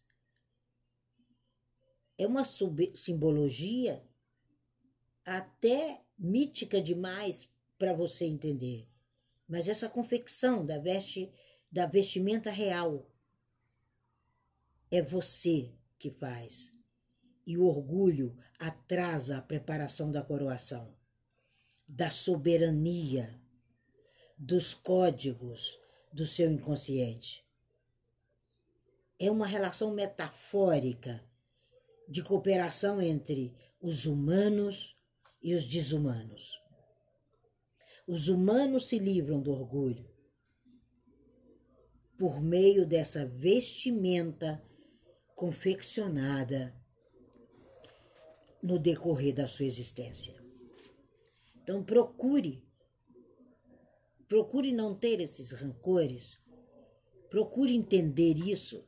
É 2.17 2.25
uma 2.25 2.45
simbologia 2.45 4.01
até 5.25 6.01
mítica 6.17 6.81
demais 6.81 7.51
para 7.77 7.91
você 7.91 8.23
entender. 8.23 8.87
Mas 9.45 9.67
essa 9.67 9.89
confecção 9.89 10.65
da 10.65 10.79
veste 10.79 11.29
da 11.69 11.85
vestimenta 11.85 12.49
real. 12.49 13.05
É 14.89 15.01
você 15.01 15.73
que 15.99 16.11
faz. 16.11 16.80
E 17.51 17.57
o 17.57 17.65
orgulho 17.65 18.33
atrasa 18.57 19.37
a 19.37 19.41
preparação 19.41 20.09
da 20.09 20.21
coroação, 20.23 20.95
da 21.85 22.09
soberania, 22.09 23.37
dos 24.37 24.73
códigos 24.73 25.77
do 26.13 26.25
seu 26.25 26.49
inconsciente. 26.49 27.45
É 29.19 29.29
uma 29.29 29.45
relação 29.45 29.93
metafórica 29.93 31.21
de 32.07 32.23
cooperação 32.23 33.01
entre 33.01 33.53
os 33.81 34.05
humanos 34.05 34.97
e 35.43 35.53
os 35.53 35.65
desumanos. 35.65 36.57
Os 38.07 38.29
humanos 38.29 38.87
se 38.87 38.97
livram 38.97 39.41
do 39.41 39.51
orgulho, 39.51 40.09
por 42.17 42.39
meio 42.39 42.85
dessa 42.87 43.25
vestimenta 43.25 44.63
confeccionada 45.35 46.80
no 48.61 48.77
decorrer 48.79 49.33
da 49.33 49.47
sua 49.47 49.65
existência. 49.65 50.35
Então 51.55 51.83
procure, 51.83 52.63
procure 54.27 54.71
não 54.71 54.95
ter 54.95 55.19
esses 55.19 55.51
rancores, 55.51 56.39
procure 57.29 57.73
entender 57.75 58.37
isso, 58.37 58.87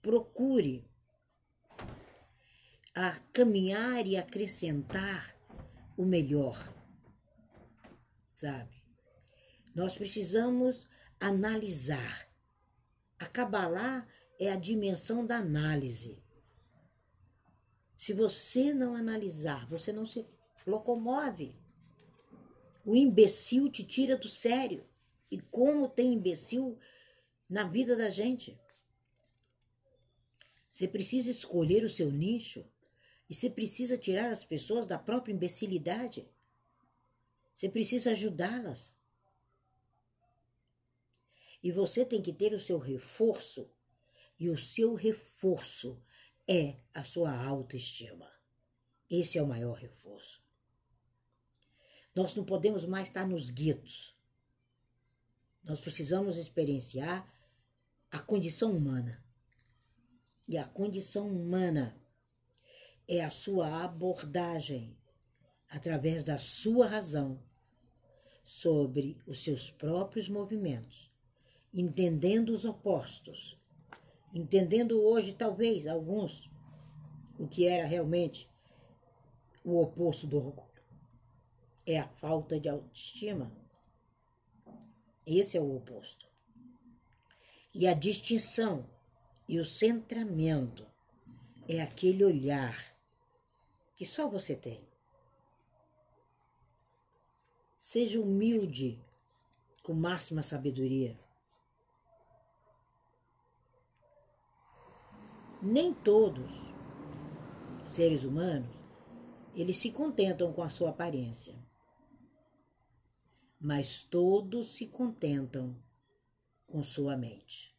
procure 0.00 0.88
a 2.94 3.18
caminhar 3.32 4.06
e 4.06 4.16
acrescentar 4.16 5.36
o 5.96 6.04
melhor, 6.04 6.56
sabe? 8.34 8.82
Nós 9.74 9.96
precisamos 9.96 10.88
analisar 11.20 12.28
A 13.20 13.26
Kabbalah 13.26 14.06
é 14.38 14.50
a 14.50 14.56
dimensão 14.56 15.26
da 15.26 15.38
análise. 15.38 16.22
Se 17.98 18.12
você 18.12 18.72
não 18.72 18.94
analisar, 18.94 19.66
você 19.66 19.92
não 19.92 20.06
se 20.06 20.24
locomove. 20.64 21.52
O 22.86 22.94
imbecil 22.94 23.68
te 23.68 23.84
tira 23.84 24.16
do 24.16 24.28
sério. 24.28 24.86
E 25.28 25.40
como 25.40 25.88
tem 25.88 26.14
imbecil 26.14 26.78
na 27.50 27.64
vida 27.64 27.96
da 27.96 28.08
gente? 28.08 28.56
Você 30.70 30.86
precisa 30.86 31.32
escolher 31.32 31.82
o 31.82 31.88
seu 31.88 32.08
nicho 32.08 32.64
e 33.28 33.34
você 33.34 33.50
precisa 33.50 33.98
tirar 33.98 34.30
as 34.30 34.44
pessoas 34.44 34.86
da 34.86 34.96
própria 34.96 35.32
imbecilidade. 35.32 36.24
Você 37.56 37.68
precisa 37.68 38.12
ajudá-las. 38.12 38.94
E 41.60 41.72
você 41.72 42.04
tem 42.04 42.22
que 42.22 42.32
ter 42.32 42.54
o 42.54 42.60
seu 42.60 42.78
reforço, 42.78 43.68
e 44.38 44.48
o 44.48 44.56
seu 44.56 44.94
reforço 44.94 46.00
é 46.48 46.76
a 46.94 47.04
sua 47.04 47.30
autoestima. 47.44 48.32
Esse 49.10 49.36
é 49.38 49.42
o 49.42 49.46
maior 49.46 49.76
reforço. 49.76 50.42
Nós 52.14 52.34
não 52.34 52.44
podemos 52.44 52.84
mais 52.86 53.08
estar 53.08 53.26
nos 53.26 53.50
guetos. 53.50 54.16
Nós 55.62 55.78
precisamos 55.78 56.38
experienciar 56.38 57.30
a 58.10 58.18
condição 58.18 58.72
humana. 58.72 59.22
E 60.48 60.56
a 60.56 60.66
condição 60.66 61.28
humana 61.28 61.94
é 63.06 63.22
a 63.22 63.30
sua 63.30 63.84
abordagem 63.84 64.96
através 65.68 66.24
da 66.24 66.38
sua 66.38 66.86
razão 66.86 67.42
sobre 68.42 69.20
os 69.26 69.44
seus 69.44 69.70
próprios 69.70 70.26
movimentos, 70.26 71.10
entendendo 71.72 72.50
os 72.50 72.64
opostos, 72.64 73.58
entendendo 74.32 75.02
hoje, 75.02 75.34
talvez, 75.34 75.86
alguns, 75.86 76.50
o 77.38 77.46
que 77.46 77.66
era 77.66 77.86
realmente 77.86 78.48
o 79.64 79.80
oposto 79.80 80.26
do 80.26 80.38
orgulho. 80.38 80.68
É 81.86 81.98
a 81.98 82.08
falta 82.08 82.58
de 82.58 82.68
autoestima. 82.68 83.52
Esse 85.26 85.56
é 85.56 85.60
o 85.60 85.76
oposto. 85.76 86.26
E 87.74 87.86
a 87.86 87.94
distinção 87.94 88.88
e 89.48 89.58
o 89.58 89.64
centramento 89.64 90.86
é 91.68 91.80
aquele 91.80 92.24
olhar 92.24 92.96
que 93.94 94.04
só 94.04 94.28
você 94.28 94.54
tem. 94.54 94.86
Seja 97.78 98.20
humilde 98.20 99.02
com 99.82 99.94
máxima 99.94 100.42
sabedoria. 100.42 101.18
Nem 105.60 105.92
todos 105.92 106.50
seres 107.90 108.22
humanos 108.24 108.78
eles 109.56 109.76
se 109.78 109.90
contentam 109.90 110.52
com 110.52 110.62
a 110.62 110.68
sua 110.68 110.90
aparência. 110.90 111.58
Mas 113.60 114.04
todos 114.04 114.68
se 114.68 114.86
contentam 114.86 115.76
com 116.64 116.80
sua 116.80 117.16
mente. 117.16 117.76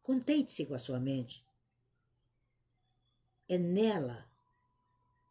Contente-se 0.00 0.64
com 0.64 0.72
a 0.72 0.78
sua 0.78 0.98
mente. 0.98 1.46
É 3.46 3.58
nela 3.58 4.26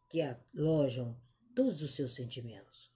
que 0.08 0.22
alojam 0.22 1.20
todos 1.56 1.82
os 1.82 1.90
seus 1.90 2.14
sentimentos. 2.14 2.92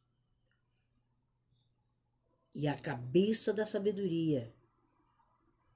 E 2.55 2.69
a 2.69 2.79
cabeça 2.79 3.53
da 3.53 3.67
sabedoria 3.67 4.55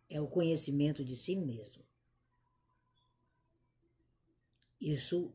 é 0.08 0.20
o 0.20 0.28
conhecimento 0.28 1.04
de 1.04 1.16
si 1.16 1.34
mesmo. 1.34 1.89
Isso 4.80 5.34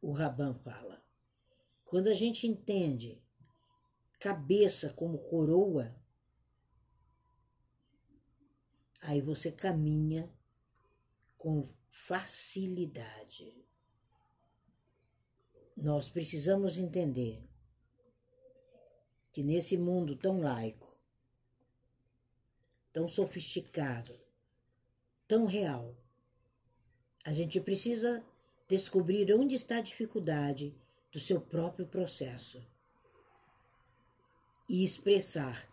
o 0.00 0.12
Raban 0.12 0.54
fala. 0.54 1.02
Quando 1.84 2.08
a 2.08 2.14
gente 2.14 2.46
entende 2.46 3.20
cabeça 4.18 4.92
como 4.92 5.18
coroa, 5.18 5.94
aí 9.00 9.20
você 9.20 9.50
caminha 9.50 10.32
com 11.36 11.68
facilidade. 11.90 13.52
Nós 15.76 16.08
precisamos 16.08 16.78
entender 16.78 17.42
que 19.32 19.42
nesse 19.42 19.76
mundo 19.76 20.14
tão 20.14 20.40
laico, 20.40 20.96
tão 22.92 23.08
sofisticado, 23.08 24.18
tão 25.26 25.46
real, 25.46 25.96
a 27.24 27.32
gente 27.32 27.60
precisa 27.60 28.24
descobrir 28.72 29.30
onde 29.34 29.54
está 29.54 29.76
a 29.76 29.82
dificuldade 29.82 30.74
do 31.12 31.20
seu 31.20 31.38
próprio 31.38 31.86
processo 31.86 32.66
e 34.66 34.82
expressar 34.82 35.68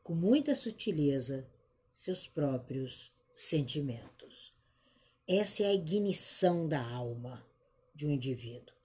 com 0.00 0.14
muita 0.14 0.54
sutileza 0.54 1.44
seus 1.92 2.28
próprios 2.28 3.12
sentimentos. 3.34 4.54
Essa 5.26 5.64
é 5.64 5.66
a 5.66 5.74
ignição 5.74 6.68
da 6.68 6.80
alma 6.80 7.44
de 7.96 8.06
um 8.06 8.12
indivíduo. 8.12 8.76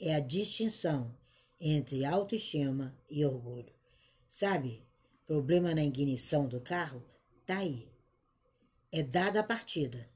É 0.00 0.14
a 0.14 0.20
distinção 0.20 1.14
entre 1.60 2.02
autoestima 2.02 2.98
e 3.10 3.26
orgulho. 3.26 3.74
Sabe, 4.26 4.82
problema 5.26 5.74
na 5.74 5.84
ignição 5.84 6.48
do 6.48 6.62
carro? 6.62 7.04
Tá 7.44 7.58
aí. 7.58 7.92
É 8.90 9.02
dada 9.02 9.40
a 9.40 9.44
partida. 9.44 10.08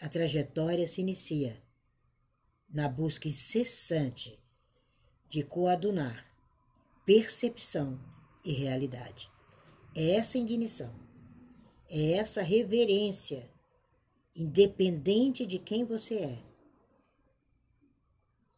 A 0.00 0.08
trajetória 0.08 0.86
se 0.86 1.00
inicia 1.00 1.60
na 2.72 2.88
busca 2.88 3.28
incessante 3.28 4.42
de 5.28 5.42
coadunar 5.42 6.32
percepção 7.04 8.00
e 8.44 8.52
realidade. 8.52 9.30
É 9.94 10.12
essa 10.12 10.38
ignição, 10.38 10.94
é 11.88 12.12
essa 12.12 12.42
reverência, 12.42 13.50
independente 14.34 15.44
de 15.44 15.58
quem 15.58 15.84
você 15.84 16.14
é. 16.18 16.38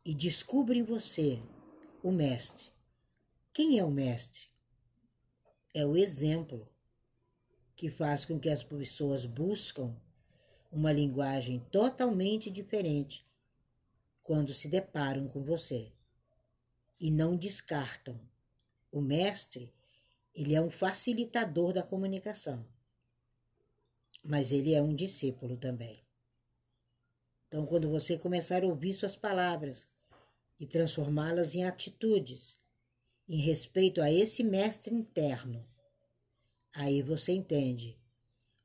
E 0.05 0.15
descubra 0.15 0.77
em 0.77 0.83
você 0.83 1.43
o 2.03 2.13
mestre. 2.13 2.71
Quem 3.53 3.79
é 3.79 3.85
o 3.85 3.91
mestre? 3.91 4.43
É 5.73 5.85
o 5.85 5.97
exemplo 5.97 6.69
que 7.75 7.91
faz 7.91 8.25
com 8.25 8.39
que 8.39 8.51
as 8.51 8.63
pessoas 8.63 9.25
buscam 9.25 9.97
uma 10.71 10.93
linguagem 10.93 11.61
totalmente 11.73 12.51
diferente 12.51 13.27
quando 14.25 14.53
se 14.53 14.67
deparam 14.67 15.29
com 15.29 15.45
você 15.45 15.93
e 16.99 17.11
não 17.11 17.37
descartam. 17.37 18.21
O 18.91 19.01
mestre, 19.01 19.73
ele 20.35 20.57
é 20.57 20.61
um 20.61 20.71
facilitador 20.71 21.73
da 21.73 21.83
comunicação, 21.83 22.67
mas 24.25 24.51
ele 24.51 24.75
é 24.75 24.83
um 24.83 24.95
discípulo 24.95 25.57
também. 25.57 26.03
Então, 27.47 27.67
quando 27.67 27.89
você 27.89 28.19
começar 28.19 28.65
a 28.65 28.67
ouvir 28.67 28.95
suas 28.95 29.15
palavras 29.15 29.87
e 30.59 30.67
transformá-las 30.67 31.55
em 31.55 31.65
atitudes 31.65 32.57
em 33.29 33.37
respeito 33.39 34.03
a 34.03 34.11
esse 34.11 34.43
mestre 34.43 34.95
interno. 34.95 35.67
Aí 36.75 37.03
você 37.03 37.33
entende 37.33 37.99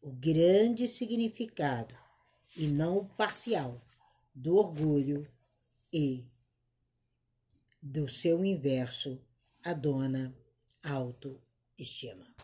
o 0.02 0.12
grande 0.12 0.88
significado 0.88 1.96
e 2.56 2.68
não 2.68 2.98
o 2.98 3.06
parcial 3.06 3.82
do 4.34 4.56
orgulho 4.56 5.30
e 5.92 6.26
do 7.82 8.08
seu 8.08 8.44
inverso, 8.44 9.22
a 9.64 9.74
dona 9.74 10.36
autoestima. 10.84 12.39